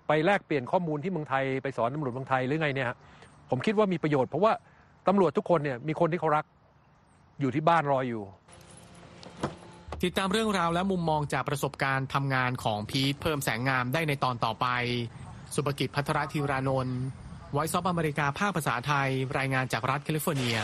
[0.09, 2.89] ไปแลกเปลี่ยนข้อมูลที่เมืองไทยไปสอนตำรวจเมืองไทยหรือไงเนี่ย
[3.51, 4.53] ผมคิดว่ามีประโยชน์เพราะว่า
[5.09, 6.45] ตำรวจทุกคนเนี่ยมีคนที่เขารัก
[7.41, 8.23] อยู่ที่บ้านรออยู่
[10.03, 14.67] ติดตามเรื่องราวและมุมมองจากประสบการณ์ทำงานของพีทเพิ่มแสงงามได้ในตอนต่อไป
[15.55, 17.01] สุภกิจพัทรธีรานนท์
[17.53, 20.57] ไวซ์ซอฟอเมริกาภาคภาษาไทย รายงานจากรัฐแคลิฟอร์เนีย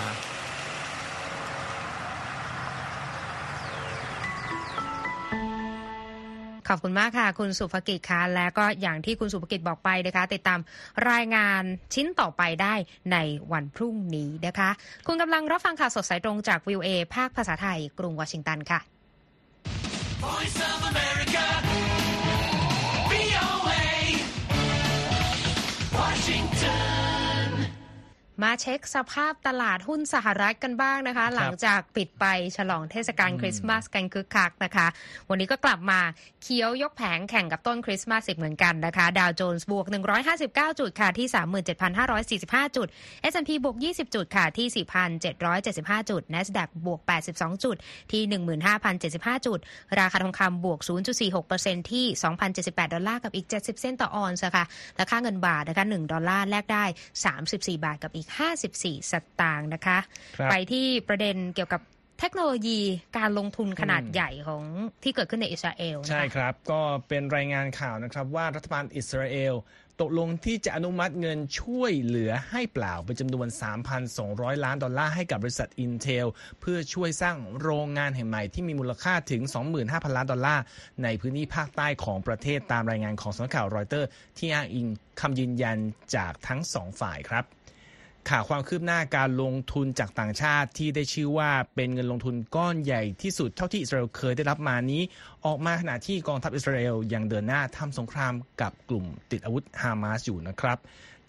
[6.71, 10.61] ขอบคุณมากค่ะ คุณสุภกิจค่ะและก็อย่างที่คุณสุภกิจบอกไปนะคะ ติดตาม
[11.11, 11.62] รายงาน
[11.95, 12.75] ชิ้นต่อไปได้
[13.12, 13.16] ใน
[13.52, 14.71] วันพรุ่งนี้นะคะ
[15.07, 18.81] คุณกำลังรับฟังข่าวสดสายตรงจากวิวเอภาคภาษาไทย กรุงวอชิงตันค่ะ
[20.25, 21.15] Voice of America,
[28.43, 32.25] มาเช็คสภาพตลาดหุ้นสหรัฐกันบ้างนะคะ หลังจากปิดไป
[32.57, 34.87] ฉลองเทศกาลคริสต์มาสกันคึกคักนะคะ
[35.28, 36.00] วันนี้ก็กลับมา
[36.43, 39.87] เขียวยกแผงแข่งกับต้นคริสต์มาสอีกเหมือนกันนะคะ ดาวโจนส์บวก
[40.33, 41.28] 159 จุดค่ะที่
[41.83, 42.88] 37,545 จุด
[43.33, 44.85] S&P บวก 20 จุดค่ะที่
[45.45, 47.00] 4,775 จุด NASDAQ บวก
[47.33, 47.76] 82 จุด
[48.12, 48.23] ที่
[48.85, 49.59] 15,075 จุด
[49.99, 50.81] ราคาทองคำบวก
[51.35, 52.07] 0.46%ที่
[52.50, 54.64] 2,078 ดอลลาร์กับอีก 70 เซนต์ต่อออนซ์ค่ะ
[54.97, 56.85] และค่าเงินบาทนะคะ1ดอลลาร์แลกได้
[57.35, 59.98] 34 บาทกับอีก54 สตางค์นะคะ
[60.38, 61.82] ครับไปที่ประเด็นเกี่ยวกับ
[62.20, 62.80] เทคโนโลยี
[63.18, 64.64] การลงทุนขนาดใหญ่ของ
[65.02, 69.54] ที่เกิดขึ้นในอิสราเอลนะคะใช่ครับ ก็เป็นรายงานข่าวนะครับว่ารัฐบาลอิสราเอล
[70.00, 73.48] ตกลงที่จะอนุมัติเงินช่วยเหลือให้เปล่าเป็นจำนวน
[74.06, 76.26] 3,200 ล้านดอลลาร์ให้กับบริษัท Intel
[76.60, 79.42] เพื่อช่วยสร้างโรงงานแห่งใหม่ที่มีมูลค่าถึง
[79.78, 80.62] 25,000 ล้านดอลลาร์
[81.02, 84.08] ในพื้นที่ภาคใต้ของประเทศตามรายงานของสำนักข่าวรอยเตอร์
[84.38, 84.86] ที่อ้างอิง
[85.20, 85.78] คำยืนยัน
[86.16, 87.44] จากทั้งสองฝ่ายครับ
[88.30, 95.02] ข่าวความคืบหน้าการลงทุนจากต่างชาติที่ได้ชื่อว่าเป็นเงินลงทุนก้อนใหญ่ที่สุดเท่าที่อิสราเอลเคยได้รับมานี้
[95.46, 100.78] ออกมาขณะที่กองทัพอิสราเอลยังเดินหน้าทำสงครามกับกลุ่มติดอาวุธฮามาสอยู่นะครับ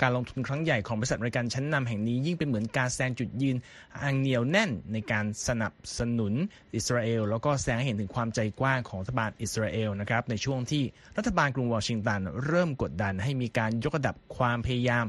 [0.02, 3.56] การลงทุนครั้งใหญ่ของบริษัทบริการชั้นนำแห่งนี้ยิ่งเป็นเหมือนการแสดงจุดยืน
[4.04, 6.34] อันเหนียวแน่นในการสนับสนุน
[6.76, 10.84] อิสราเอลแล้วก็แสดงให้เห็นถึงความใจกว้างของรัฐบาลอิสราเอลนะครับในช่วงที่
[11.18, 15.06] รัฐบาลกรุงวอชิงตันเริ่มกดดันให้มีการยกระดับความพยายาม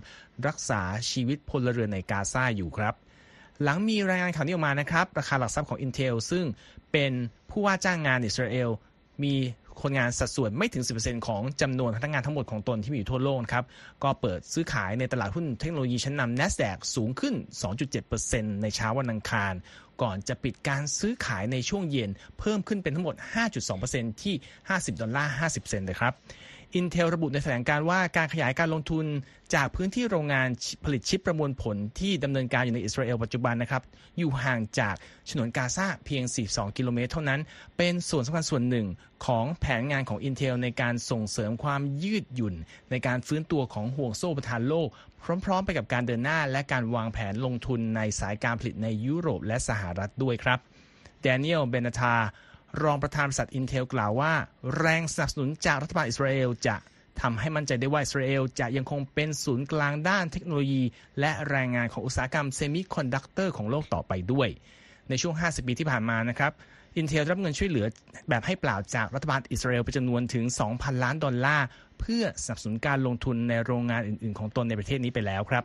[0.46, 2.94] รักษาชีวิตพลเรือนในกาซาอยู่ครับ
[3.62, 6.44] หลังมีรายงานข่าวนี้ออกมานะครับ ราคาหลักทรัพย์ของ Intel ซึ่ง
[6.92, 7.12] เป็น
[7.50, 8.70] ผู้ว่าจ้างงานอิสราเอล
[9.22, 9.34] มี
[9.82, 13.64] คนงานสัดส่วนไม่ถึง 10%ของจำนวนพนักงานทั้งหมดของตนที่มีอยู่ทั่วโลกครับ
[14.04, 17.34] ก็เปิดซื้อขายในตลาดหุ้นเทคโนโลยีชั้นนำ NASDAQ สูงขึ้น
[17.98, 19.54] 2.7%ในเช้าวันอังคาร
[20.02, 23.14] ก่อนจะปิดการซื้อขายในช่วงเย็นเพิ่มขึ้นเป็นทั้งหมด
[23.68, 24.34] 5.2%ที่
[24.68, 26.12] 50 ดอลลาร์ 50 เซนต์เลยครับ
[26.78, 29.06] Intel ระบุในแถลงการว่าการขยายการลงทุน
[29.54, 30.48] จากพื้นที่โรงงาน
[30.84, 33.82] ผลิตชิปประมวลผลที่ดำเนินการอยู่ในอิสราเอลปัจจุบันนะครับ
[34.18, 34.94] อยู่ห่างจาก
[35.28, 37.40] ฉนวนกาซาเพียง 42 กิโลเมตรเท่านั้น
[37.76, 38.86] เป็นส่วนสำคัญส่วนหนึ่ง
[39.26, 42.54] ของแผนงานของ Intel ในการส่งเสริมความยืดหยุ่น
[42.90, 44.88] ในการฟื้นตัวของห่วงโซ่ประทานโลก
[45.44, 50.58] พร้อม ๆ ไปกับการเดินหน้า และการวางแผนลงทุนในสายการผลิตในยุโรปและสหรัฐด้วยครับ
[51.22, 52.14] แดเนียลเบนทา
[52.82, 54.32] รองประธานบริษัท Intel กล่าวว่า
[54.78, 56.76] แรงสนับสนุนจากรัฐบาลอิสราเอลจะ
[57.20, 60.82] ทำให้มั่นใจได้ว่าอิสราเอลจะยังคงเป็นศูนย์กลางด้านเทคโนโลยี
[61.20, 64.48] และแรงงานของอุตสาหกรรมเซมิคอนดักเตอร์ของโลกต่อไปด้วย
[65.08, 66.52] ในช่วง 50 ปีที่ผ่านมานะครับ
[67.00, 67.86] Intel รับเงินช่วยเหลือ
[68.28, 71.66] แบบให้เปล่าจากรัฐบาลอิสราเอลเป็นจำนวนถึง 2,000 ล้านดอลลาร์
[72.00, 75.64] เพื่อสนับสนุนการลงทุนในโรงงานอื่น ๆ ของตนในประเทศนี้ไปแล้วครับ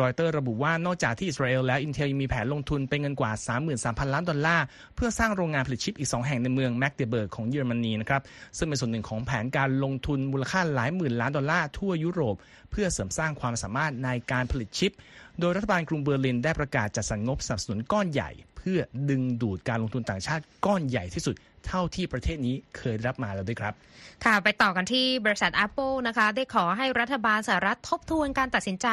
[0.00, 3.32] รอยเตอร์ระบุว่านอกจากที่อิสราเอลแล้ว Intel ยังมีแผนลงทุนเป็นเงินกว่า
[3.72, 8.22] 33,000 ล้านดอลลาร์ เพื่อสร้างโรงงานผลิตชิปอีก 2 แห่งในเมืองแมกเดเบิร์กของเยอรมนีนะครับ
[8.58, 12.36] ซึ่งเป็นส่วนหนึ่งของแผนการลงทุนมูลค่าหลายหมื่นล้านดอลลาร์ทั่วยุโรป
[12.70, 14.92] เพื่อเสริมสร้างความสามารถในการผลิตชิป
[15.40, 18.30] โดยรัฐบาลกรุงเบอร์ลินได้ประกาศจัดสรรงบสนับสนุนก้อนใหญ่
[18.64, 23.74] เพื่อดึงดูดการลงทุนต่างชาติก้อนใหญ่ที่สุดเท่าที่ประเทศนี้เคยรับมาแล้วด้วยครับ
[24.24, 28.86] ค่ะไปต่อกันที่บริษัท Apple นะคะ ได้ขอให้รัฐบาลสหรัฐทบทวนการตัดสินใจ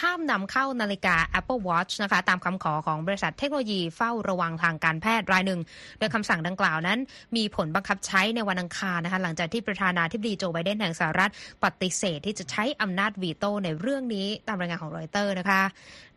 [0.00, 5.60] ห้ามนำเข้านาฬิกา Apple Watch นะคะ ตามคำขอของบริษัทเทคโนโลยีเฝ้าระวังทางการแพทย์รายหนึ่ง
[5.98, 6.98] โดยคำสั่งดังกล่าวนั้น
[7.36, 11.30] มีผลบังคับใช้ในวันอังคารนะคะ หลังจากที่ประธานาธิบดีโจไบเดนแห่งสหรัฐ
[11.64, 15.62] ปฏิเสธที่จะใช้อำนาจวีโต้ในเรื่องนี้ตามรายงานของรอยเตอร์นะคะ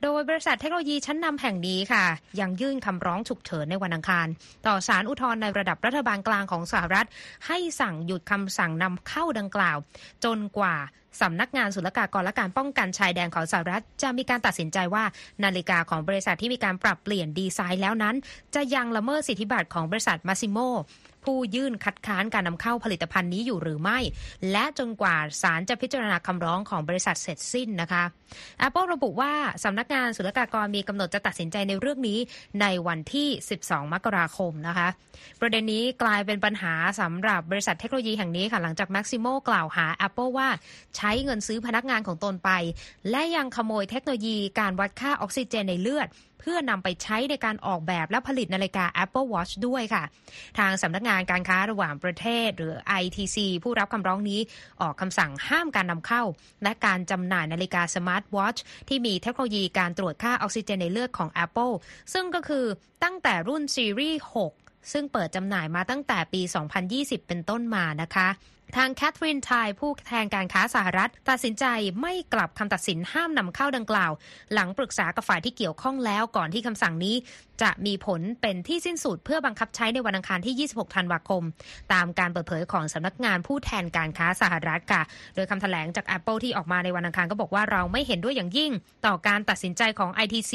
[0.03, 2.05] โดยบริษัทเทคโนโลยีชั้นนำแห่งนี้ค่ะ
[2.39, 4.27] ยังยื่นคำร้องฉุกเฉินในวันอังคาร
[4.67, 7.07] ต่อศาลอุทธรณ์ในระดับรัฐบาลกลางของสหรัฐ
[7.47, 9.77] ให้สั่งหยุดคำสั่งนำเข้าดังกล่าว
[10.23, 10.75] จนกว่า
[11.21, 15.03] สำนักงานศุลกากรและการป้องกันชายแดนของสหรัฐ จะมีการตัดสินใจว่า
[15.43, 18.15] นาฬิกาของบริษัทที่มีการปรับเปลี่ยนดีไซน์แล้วนั้น
[18.55, 20.57] จะยังละเมิดสิทธิบัตรของบริษัทมาซิโม
[21.23, 23.99] ผู้ยื่นคัดค้านการนำเข้าผลิตภัณฑ์นี้อยู่หรือไม่
[24.51, 28.03] และจนกว่าศาลจะพิจารณาคำร้องของบริษัทเสร็จสิ้นนะคะ
[28.67, 29.33] Apple ระบุว่า
[29.63, 32.19] สำนักงานศุลกากรมีกำหนดจะตัดสินใจในเรื่องนี้
[32.62, 33.27] ในวันที่
[33.62, 34.88] 12 มกราคมนะคะ
[35.39, 40.49] ประเด็นนี้กลายเป็นปัญหาสำหรับบริษัทเทคโนโลยีแห่งนี้ค่ะหลังจาก Masimo กล่าวหา Apple ว่า
[40.97, 42.49] ใช้เงินซื้อพนักงานของตนไป
[43.09, 46.07] และยังขโมยเทคโนโลยีการวัดค่าออกซิเจนในเลือด
[46.43, 50.03] เพื่อนำไปใช้ในการออกแบบและผลิตนาฬิกา Apple Watch ด้วยค่ะ
[50.60, 54.39] ทางสำนักงานการค้าระหว่างประเทศ หรือ ITC ผู้รับคำร้องนี้
[54.82, 56.23] ออกคำสั่งห้ามการนำเข้า
[56.63, 58.58] และการจำหน่ายนาฬิกาสมาร์ทวอช
[58.89, 61.73] ที่มีเทคโนโลยีการตรวจค่าออกซิเจนในเลือดของ Apple
[62.13, 62.65] ซึ่งก็คือ
[63.03, 64.21] ตั้งแต่รุ่นซีรีส์
[64.56, 66.41] 6 ซึ่งเปิดจำหน่ายมาตั้งแต่ปี
[66.86, 68.29] 2020 เป็นต้นมานะคะ
[68.75, 71.65] ทางแคทรินไทยผู้แทนการค้าสหรัฐ ตัดสินใจ
[72.01, 74.12] ไม่กลับคำตัดสินห้ามนำเข้าดังกล่าว
[74.53, 77.15] หลังปรึกษากับฝ่ายที่เกี่ยวข้องแล้วก่อนที่คำสั่งนี้
[77.61, 81.43] จะมีผลเป็นที่สิ้นสุดเพื่อบังคับใช้ในวันอังคารที่ 26 ธันวาคม
[81.93, 85.01] ตามการเปิดเผยของสำนักงานผู้แทนการค้าสหรัฐค่ะ
[85.35, 88.71] โดยคำแถลงจาก Apple ที่ออกมาในวันอังคารก็บอกว่าเราไม่เห็นด้วยอย่างยิ่ง
[89.05, 90.53] ต่อการตัดสินใจของ ITC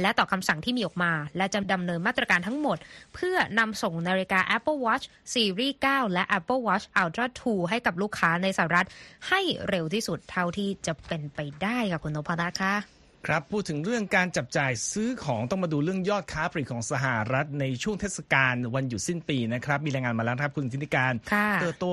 [0.00, 2.78] และต่อคำสั่งที่มีออกมา และจะดำเนินมาตรการทั้งหมด
[3.14, 8.86] เพื่อนำส่งนาฬิกา Apple Watch Series 9 และ Apple Watch Ultra 2 ให้กับลูกค้าในสหรัฐ
[9.28, 12.93] ให้เร็วที่สุดเท่าที่จะเป็นไปได้ค่ะคุณนพรัตน์ค่ะ
[13.28, 21.86] ครับพูดถึงเรื่องการจับจ่ายซื้อของต้องมาดูเรื่องยอดค้าปลีกของสหรัฐในช่วงเทศกาลวันหยุดสิ้นปีนะครับมีรายงานมาแล้วนะครับคุณธินิการค่ะเติบโต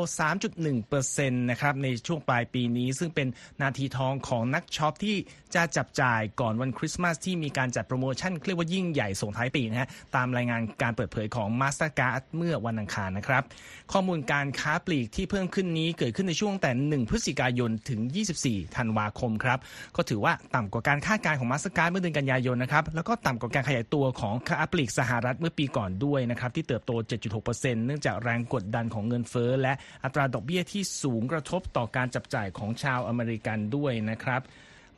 [0.72, 3.28] 3.1%นะครับในช่วงปลายปีนี้ ซึ่งเป็น
[3.62, 5.18] นาทีทองของนักช็อปที่
[5.56, 13.44] จะจับจ่ายก่อนวันคริสต์มาสที่มีการจัดโปรโมชั่นเรียกว่ายิ่งใหญ่ส่งท้ายปีนะฮะตามรายงานการเปิดเผยของ Mastercard เมื่อวันอังคารนะครับ
[13.92, 16.72] ข้อมูลการค้าปลีกที่เพิ่มขึ้นนี้เกิดขึ้นในช่วงแต่
[17.04, 18.00] 1 พฤศจิกายนถึง
[18.38, 19.60] 24 ธันวาคมครับ
[19.96, 26.92] ก็ถือว่าต่ำกว่าการคาดการของมาสการเมื่อเดือนกันยายนนะครับแล้วก็ต่ำกว่าการขยายตัวของค่าปลีกสหรัฐเมื่อปีก่อนด้วยนะครับที่เติบโต
[27.40, 34.42] 7.6%เนื่องจากแรงกดดันของเงินเฟ้อและอัตราดอกเบี้ยที่สูงกระทบต่อการจับจ่ายของชาวอเมริกันด้วยนะครับ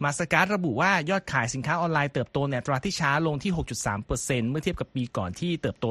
[0.03, 5.85] Mastercard ระบุว่ายอดขายสินค้าออนไลน์เติบโตในอัตราที่ช้าลงที่ 6.3%เมื่อเทียบกับปีก่อนที่เติบโต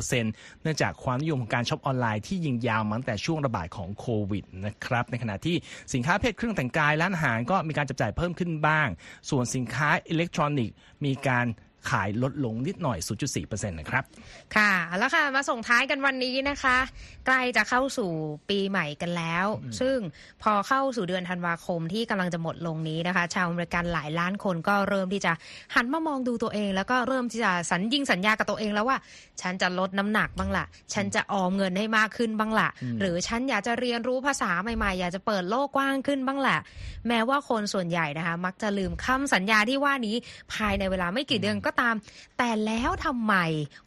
[0.00, 5.56] 10.6%เนื่องจากความนิยมของการช็อปออนไลน์ที่ยิงยาวมาตั้งแต่ช่วงระบาดของโควิดนะครับในขณะที่
[5.94, 8.88] สินค้าประเภทเครื่องแต่งกายร้านอาหารก็มีการจับจ่ายเพิ่มขึ้นบ้าง
[9.30, 11.46] ส่วนสินค้าอิเล็กทรอนิกส์มีการ
[11.90, 12.98] ขายลดลงนิดหน่อย
[13.32, 14.04] 0.4%นะครับ
[14.56, 16.76] ค่ะ แล้วค่ะ มาส่งท้ายกันวันนี้นะคะ
[17.26, 18.10] ใกล้จะเข้าสู่
[18.50, 19.46] ปีใหม่กันแล้ว
[19.80, 19.96] ซึ่ง
[20.42, 25.32] พอเข้าสู่เดือนธันวาคมที่กำลังจะหมดลงนี้นะคะ ชาวอเมริกันหลายล้านคนก็เริ่มที่จะ
[25.74, 28.98] หันมามองดูตัวเอง แล้วก็เริ่มที่จะสัญญิงสัญญากับตัวเองแล้วว่า
[29.40, 32.68] ฉันจะลดน้ำหนักบ้างละฉันจะออมเงินให้มากขึ้นบ้างละ
[33.00, 36.56] หรือฉันอยากจะเรียนรู้ภาษาใหม่ๆ อยากจะเปิดโลกกว้างขึ้นบ้างละ
[37.08, 40.16] แม้ว่าคนส่วนใหญ่นะคะ มักจะลืมคำสัญญาที่ว่านี้
[40.54, 41.94] ภายในเวลาไม่กี่เดือนก็ตาม
[42.38, 43.34] แต่แล้วทำไม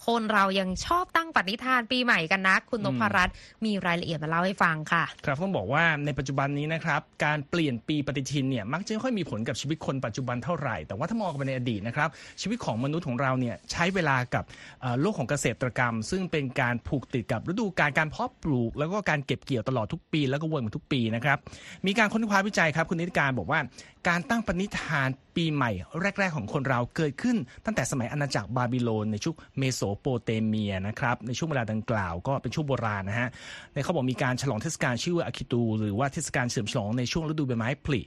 [0.08, 12.10] คนเรายังชอบตั้งปณิธานปีใหม่กันนะคุณนพรัตน์มีรายละเอียดมาเล่าให้ฟังค่ะ ครับต้องบอกว่าในปัจจุบันนี้นะครับการเปลี่ยนปีปฏิทินเนี่ยมักจะไม่ค่อยมีผลกับชีวิตคนปัจจุบันเท่าไหร่ แต่ว่าถ้ามองไปในอดีตนะครับ
[12.41, 14.43] ชีวิตของมนุษย์ของเราเนี่ยใช้เวลากับ
[14.82, 21.38] เอ่อโลกของเกษตรกรรม ซึ่งเป็นการผูกติดกับฤดูกาลการเพาะปลูก แล้วก็การเก็บเกี่ยวตลอดทุกปี แล้วก็วนมาทุกปีนะครับ
[21.86, 23.60] มีการค้นคว้าวิจัยครับคุณนิติการบอกว่า
[24.08, 25.72] การตั้งปณิธานปีใหม่
[26.20, 33.30] แรก ๆ ของคนเราเกิดขึ้น ตั้งแต่สมัยอาณาจักรบาบิโลนในช่วงเมโสโปเตเมียนะครับในช่วงเวลาดังกล่าวก็เป็นช่วงโบราณนะฮะ
[33.74, 38.02] ในเขาบอกมีการฉลองเทศกาลชื่อว่าอาคิตู หรือว่าเทศกาลเฉลิมฉลองในช่วงฤดูใบไม้ผลิ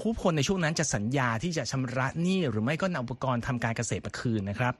[0.00, 4.74] คู่คนในช่วงนั้นจะสัญญาที่จะชำระหนี้หรือไม่ก็นำอุปกรณ์ทำการเกษตรมาคืนนะครับ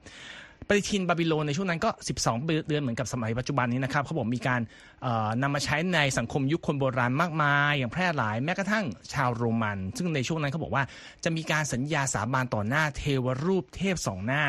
[0.67, 4.61] ปฏิทินบาบิโลนในช่วงนั้นก็ 12 เดือนเหมือนกับสมัยปัจจุบันนี้นะครับเขาบอกมีการ
[5.03, 10.83] เอ่อนำมาใช้ในสังคมยุคคนโบราณมากมาย อย่างแพร่หลายแม้กระทั่งชาวโรมัน ซึ่งในช่วงนั้นเขาบอกว่า
[11.23, 14.43] จะมีการสัญญาสาบานต่อหน้าเทวรูปเทพสองหน้า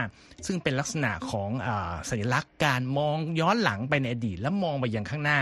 [0.47, 1.69] ซึ่งเป็นลักษณะของอ
[2.11, 5.41] สัญลักษณ์การมองย้อนหลังไปในอดีต และมองไปยังข้างหน้า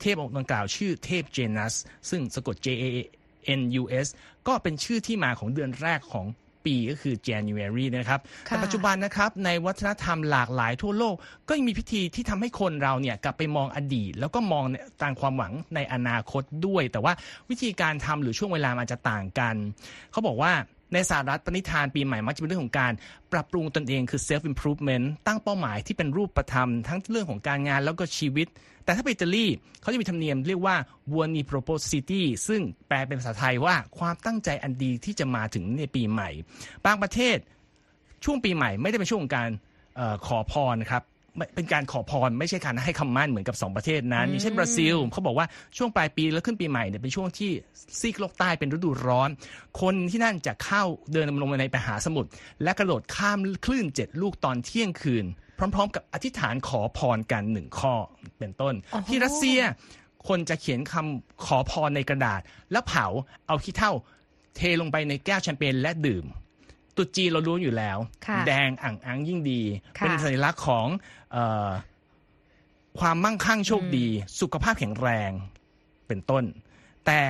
[0.00, 1.74] เทพองค์ดังกล่าวชื่อเทพเจนัส
[2.10, 2.84] ซึ่งสะกด J A
[3.60, 4.06] N U S
[4.48, 6.26] ก็เป็นชื่อที่มาของเดือนแรกของ
[6.64, 11.14] ปีก็คือ January นะครับค่ะแต่ปัจจุบันนะครับในวัฒนธรรมหลากหลายทั่วโลก
[11.48, 14.64] ก็ยังมีพิธีที่ทำให้คนเราเนี่ยกลับไปมองอดีต แล้วก็มอง
[15.02, 17.12] ตามความหวังในอนาคตด้วย แต่ว่า
[17.50, 19.54] วิธีการทำหรือช่วงเวลามันจะต่างกัน
[20.12, 20.52] เขาบอกว่า
[20.92, 22.92] ในสหรัฐปณิธานปีใหม่มักจะเป็นเรื่องของการ
[23.32, 28.48] ปรับปรุงตนเองคือ self improvement ตั้งเป้าหมายที่เป็นรูปธรรม ทั้งเรื่องของการงานแล้วก็ชีวิต
[28.84, 29.46] แต่ถ้าไปอิตาลี
[29.80, 30.76] เขาจะมีธรรมเนียมเรียกว่า
[31.10, 36.30] buoni propositi ซึ่งแปลเป็นภาษาไทยว่าความตั้งใจอันดีที่จะมาถึงในปีใหม่
[36.86, 37.36] บางประเทศ
[38.24, 39.50] ช่วงปีใหม่ไม่ได้เป็นช่วงการ
[39.98, 41.02] ออขอพรครับ
[41.56, 45.46] เป็นการขอพรไม่ใช่การให้คำมั่นเหมือนกับ 2 ประเทศนั้นอย่างเช่นบราซิลเขาบอกว่า
[45.76, 47.50] ช่วงปลายปีแล้วขึ้นปีใหม่เนี่ยเป็นช่วงที่
[48.00, 49.30] ซีกโลกใต้เป็นฤดูร้อน
[49.80, 52.28] คนที่นั่นจะเข้าเดินลงมาในมหาสมุทร
[52.62, 55.24] และกระโดดข้ามคลื่นเจ็ดลูกตอนเที่ยงคืน
[55.58, 57.94] พร้อม ๆ กับอธิษฐานขอพรกันหนึ่งข้อ
[58.38, 58.74] เป็นต้น
[59.08, 59.60] ที่รัสเซีย
[60.28, 62.40] คนจะเขียนคำขอพรในกระดาษ
[62.72, 63.06] แล้วเผา
[63.46, 63.92] เอาขี้เถ้า
[64.56, 66.24] เทลงไปในแก้วแชมเปญและดื่ม
[66.98, 69.62] ตรุษจีนเรารู้อยู่แล้วค่ะแดงอ่างอังยิ่งดี
[69.98, 70.86] ค่ะเป็นสัญลักษณ์ของ
[71.32, 71.70] เออ
[73.00, 74.06] ความมั่งคั่งโชคดี
[74.40, 75.30] สุขภาพแข็งแรง
[76.06, 76.44] เป็นต้น
[77.06, 77.20] แต่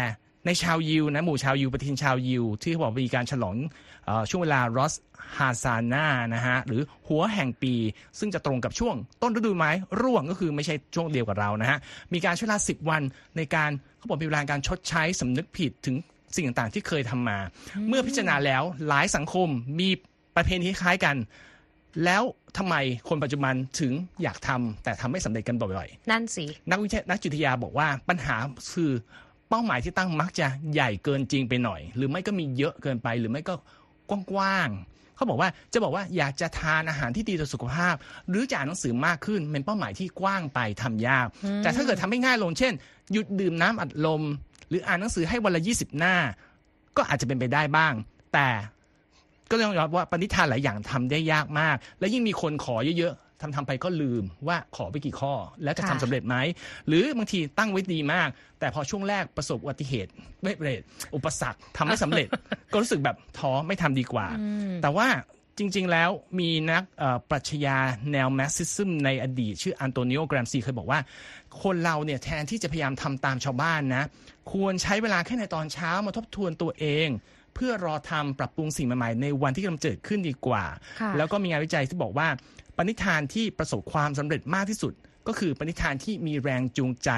[0.47, 3.57] ในชาวยิวนะหมู่ชาวยิวปฏิทินชาวยิว ที่เขาบอกมีการฉลอง
[4.05, 4.95] เออช่วงเวลารอส
[5.37, 7.75] ฮาซาน่านะฮะหรือหัวแห่งปี
[8.19, 11.79] ซึ่งจะตรงกับช่วงต้นฤดูไม้ร่วงก็คือไม่ใช่ช่วงเดียวกับเรานะฮะ
[12.13, 13.03] มีการใช้เวลาสิบวัน
[13.37, 15.97] ในการเขาบอกมีเวลาการชดใช้สำนึกผิดถึง
[16.37, 17.39] สิ่งต่างๆที่เคยทำมา
[17.89, 19.89] เมื่อพิจารณาแล้วหลายสังคมมี
[20.37, 21.17] ประเพณีคล้ายกัน
[22.05, 22.23] แล้ว
[22.59, 22.75] ทำไม
[23.09, 28.37] คนปัจจุบันถึงอยากทำแต่ทำไม่สำเร็จกันบ่อยนั่นสิๆนักวิทยานักจิตวิทยาบอกว่าปัญหา
[28.73, 28.91] คือ
[29.49, 33.55] เป้าหมายที่ตั้งมักจะใหญ่เกินจริงไปหน่อย หรือไม่ก็มีเยอะเกินไป หรือไม่ก็
[34.33, 37.95] กว้างๆเขาบอกว่าจะบอกว่าอยากจะทานอาหารที่ดีต่อสุขภาพ
[38.29, 41.27] หรือจะอ่านหนังสือมากขึ้นเป็นเป้าหมายที่กว้างไปทำยาก
[41.63, 42.73] แต่ถ้าเกิดทำให้ง่ายลงเช่น
[43.13, 44.23] หยุดดื่มน้ำอัดลม
[44.69, 46.15] หรืออ่านหนังสือให้วันละ 20 หน้า
[46.97, 47.93] ก็อาจจะเป็นไปได้บ้าง
[48.35, 48.49] แต่
[49.51, 55.33] ก็ต้องยอมรับว่าปณิธานหลายอย่างทำได้ยากมาก และยิ่งมีคนขอเยอะๆทำทำไปก็ลืมว่าขอไปกี่ข้อ
[55.65, 56.37] แล้วจะทำค่ะสำเร็จไหม
[56.87, 58.29] หรือบางทีตั้งไว้ดีมาก
[58.61, 60.11] แต่พอช่วงแรกประสบอุบัติเหตุ
[60.43, 60.83] ไม่เร็จ
[61.15, 62.29] อุปสรรคทำไม่สำเร็จ
[62.73, 64.27] ก็รู้สึกแบบท้อไม่ทำดีกว่า
[64.83, 65.07] แต่ว่า
[65.59, 66.85] จริง ๆ แล้วมีนัก
[67.31, 67.79] ปรัชญา
[68.13, 71.01] แนว Marxism ในอดีต ชื่ออันโตนิโอแกรมซีเคยบอกว่า
[71.63, 74.05] คนเราเนี่ยแทนที่จะพยายามทำตามชาวบ้านนะ
[74.53, 77.09] ควรใช้เวลาแค่ในตอนเช้ามาทบทวนตัวเอง
[77.55, 80.65] เพื่อรอทำปรับปรุงสิ่งใหม่ๆ ในวันที่กำลังเกิดขึ้นดีกว่า
[81.17, 82.29] แล้วก็มีงานวิจัยที่บอกว่า
[82.77, 84.93] ปณิธานที่ประสบความสำเร็จมากที่สุด
[85.29, 87.11] ก็คือปณิธานที่มีแรงจูงใจ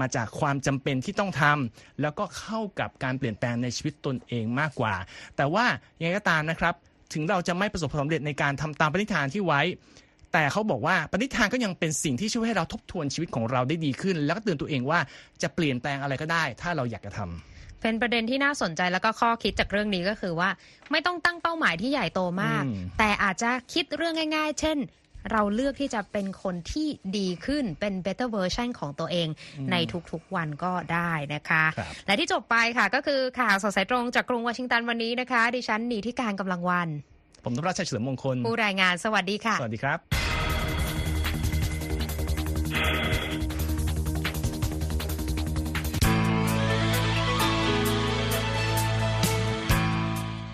[0.00, 4.94] มาจากความจำเป็นที่ต้องทำแล้วก็เข้ากับการเปลี่ยนแปลงในชีวิตตนเองมากกว่า
[5.36, 5.64] แต่ว่า
[5.98, 6.74] ยังไงก็ตามนะครับ
[7.12, 9.60] ถึงเราจะไม่ประสบความสำเร็จในการทำตามปณิธานที่ไว้
[10.32, 14.98] แต่เขาบอกว่าปณิธานก็ยังเป็นสิ่งที่ช่วยให้เราทบทวนชีวิตของเราได้ดีขึ้น แล้วก็เตือนตัวเองว่า
[15.42, 20.50] จะเปลี่ยนแปลงอะไรก็ได้ ถ้าเราอยากจะทำเป็นประเด็นที่น่าสนใจแล้วก็ข้อคิดจากเรื่องนี้ก็คือว่า
[20.90, 24.78] ไม่ต้องตั้งเป้าหมายที่ใหญ่โตมากอืมแต่อาจจะคิดเรื่องง่าย ๆ เช่น
[25.32, 29.28] เราเลือกที่จะเป็นคนที่ดีขึ้นเป็น better version ของตัวเอง
[29.70, 29.76] ใน
[30.10, 36.88] ทุกๆวันก็ได้นะคะครับและที่จบไปค่ะก็คือข่าวสดสายตรงจากกรุงวอชิงตันวันนี้นะคะ ดิฉันหนีที่การกำลังวัน
[37.44, 40.27] ผมธนรัชชัยเฉลิมมงคล ผู้รายงานสวัสดีค่ะ สวัสดีครับ